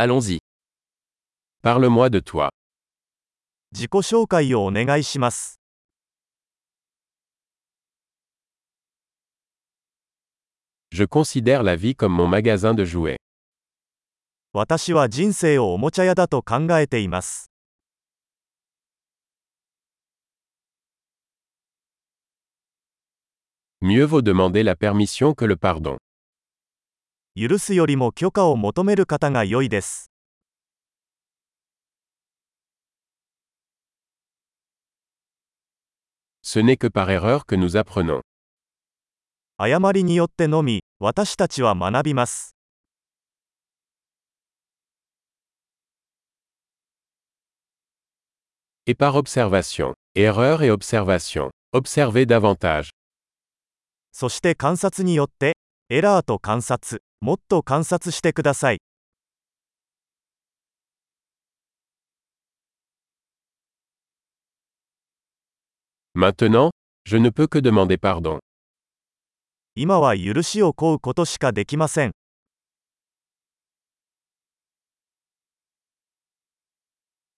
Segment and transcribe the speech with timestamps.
[0.00, 0.38] Allons-y.
[1.60, 2.50] Parle-moi de toi.
[3.72, 5.58] 自己紹介をお願いします。
[10.92, 13.16] Je considère la vie comme mon magasin de jouets.
[14.52, 17.50] 私は人生をおもちゃ屋だと考えています。
[23.80, 25.96] Mieux vaut demander la permission que le pardon.
[27.40, 30.10] 許すよりも許可を求める方が良いです。
[39.56, 42.56] 誤りによってのみ、私たちは学びます。
[48.84, 49.94] Et par observation.
[50.16, 51.50] Erreur et observation.
[51.72, 52.88] Observez davantage.
[54.10, 55.52] そして観察によって、
[55.88, 58.79] エラーと観察、もっと観察してください。
[66.15, 66.71] Maintenant,
[67.05, 68.39] je ne peux que demander pardon.
[69.75, 72.11] 今は許しを請うことしかできません。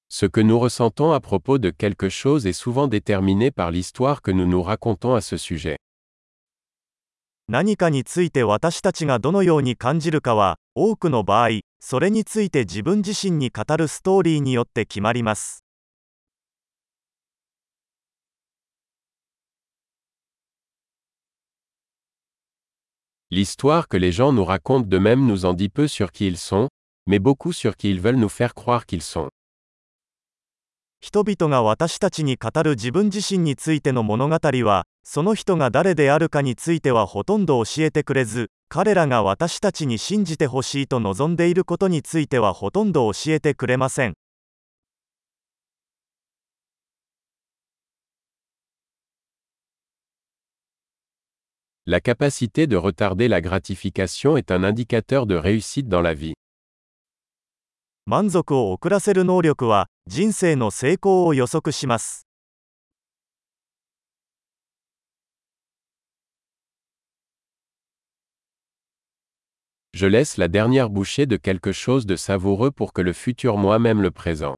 [0.09, 4.31] Ce que nous ressentons à propos de quelque chose est souvent déterminé par l'histoire que
[4.31, 5.77] nous nous racontons à ce sujet.
[7.52, 11.48] 何かについて私たちがどのように感じるかは、多くの場合、
[11.80, 15.64] それについて自分自身に語るストーリーによって決まります。
[23.32, 26.68] L'histoire que les gens nous racontent d'eux-mêmes nous en dit peu sur qui ils sont,
[27.08, 29.28] mais beaucoup sur qui ils veulent nous faire croire qu'ils sont.
[31.00, 44.14] 人々が私たちに語る自分自身についての物語は、その人が誰であるかについてはほとんど教えてくれず、彼らが私たちに信じてほしいと望んでいることについてはほとんど教えてくれません。
[51.86, 56.34] La capacité de retarder la gratification est un indicateur de réussite dans la vie.
[58.06, 62.29] 満足を遅らせる能力は、人生の成功を予測します。
[69.95, 74.11] Je laisse la dernière bouchée de quelque chose de savoureux pour que le futur moi-même le
[74.11, 74.55] présent.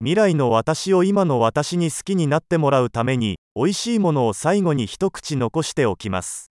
[0.00, 6.50] 未来の私を今の私に好きになってもらうために、美味しいものを最後に一口残しておきます。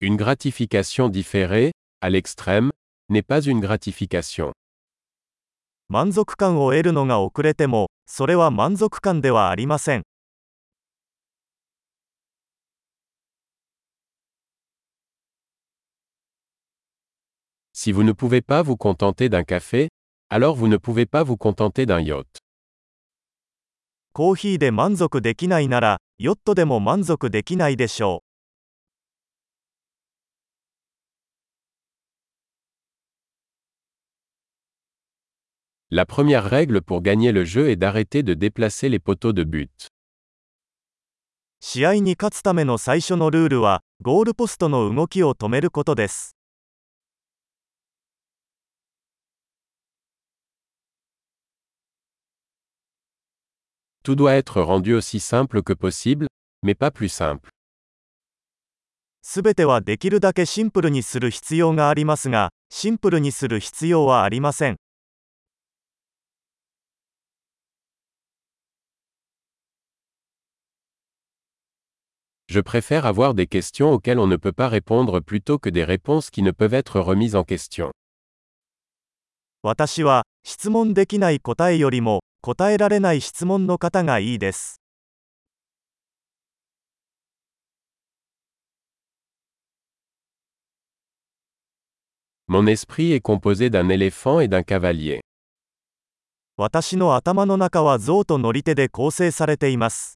[0.00, 2.70] Une gratification différée, à l'extrême,
[3.10, 4.52] n'est pas une gratification.
[5.89, 10.03] 満足感を得るのが遅れても、それは満足感ではありません。
[17.73, 19.87] Si vous ne pouvez pas vous contenter d'un café,
[20.29, 22.25] alors vous ne pouvez pas vous contenter d'un yacht.
[24.11, 28.23] コーヒーで満足できないなら、ヨットでも満足できないでしょ
[35.94, 39.70] La première règle pour gagner le jeu est d'arrêter de déplacer les poteaux de but.
[39.88, 39.90] う。
[41.60, 46.34] 試合に勝つための最初のルールは、ゴールポストの動きを止めることです。
[54.02, 56.26] Tout doit être rendu aussi simple que possible,
[56.64, 57.50] mais pas plus simple.
[59.20, 64.76] すべてはできるだけシンプルにする必要がありますが、シンプルにする必要はありません。
[72.48, 76.30] Je préfère avoir des questions auxquelles on ne peut pas répondre plutôt que des réponses
[76.30, 77.92] qui ne peuvent être remises en question.
[79.62, 84.80] 私は、質問できない答えよりも、答えられない質問の方がいいです。
[92.48, 95.20] Mon esprit est composé d'un éléphant et d'un cavalier.
[96.58, 100.15] 私の頭の中は象と乗り手で構成されています。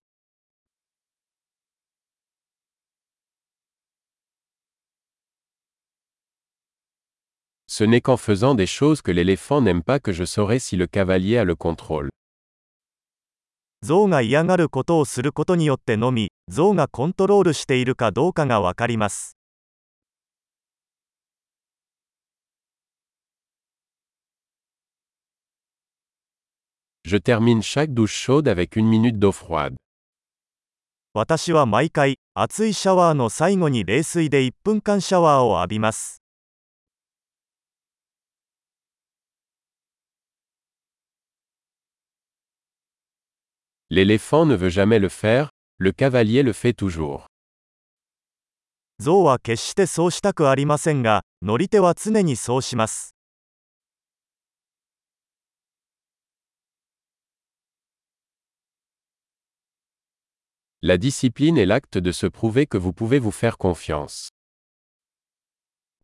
[7.74, 10.88] Ce n'est qu'en faisant des choses que l'éléphant n'aime pas que je saurai si le
[10.88, 12.10] cavalier a le contrôle.
[13.82, 19.38] 象が嫌がることをすることによってのみ、象がコントロールしているかどうかがわかります。
[27.06, 29.78] Je termine chaque douche chaude avec une minute d'eau froide.
[31.14, 36.21] 私は毎回、熱いシャワーの最後に冷水で1分間シャワーを浴びます。
[43.91, 47.27] L'éléphant ne veut jamais le faire, le cavalier le fait toujours.
[48.99, 53.15] 象は決してそうしたくありませんが、乗り手は常にそうします。
[60.83, 64.31] La discipline est l'acte de se prouver que vous pouvez vous faire confiance.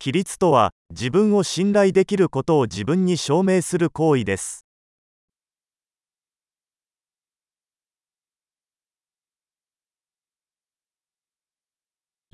[0.01, 4.66] 規律とは、自分を信頼できることを自分に証明する行為です。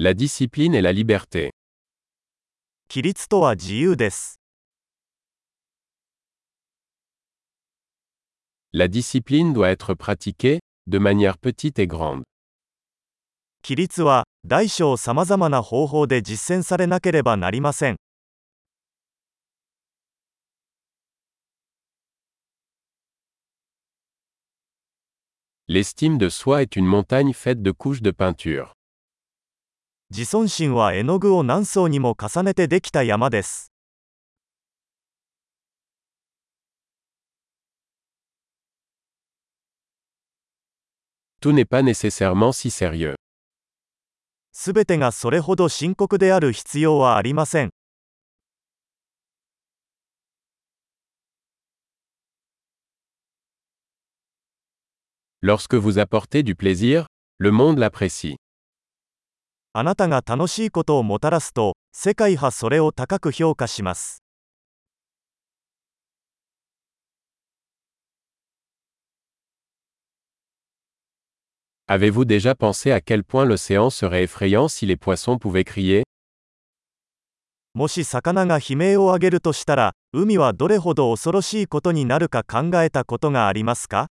[0.01, 1.51] La discipline est la liberté.
[2.89, 4.39] 規律とは自由です。
[8.73, 12.23] La discipline doit être pratiquée, de manière petite et grande.
[13.65, 17.97] 規律は、大小さまざまな方法で実践されなければなりません。
[25.67, 28.73] L'estime de soi est une montagne faite de couches de peinture.
[30.10, 33.72] 自尊心は絵の具を何層にも重ねてできた山です。
[41.42, 42.70] Pas si
[44.74, 47.70] べてがそれほど深刻である必要はありません。
[55.42, 57.08] Lorsque vous apportez du plaisir,
[57.38, 58.38] le monde l'apprécie.
[59.76, 64.22] あなたが楽しいことをもたらすと、世界はそれを高く評価します。
[71.88, 76.04] Avez-vous déjà pensé à quel point l'océan serait effrayant si les poissons pouvaient crier
[77.74, 84.10] もし魚が悲鳴を上げるとしたら、海はどれほど恐ろしいことになるか考えたことがありますか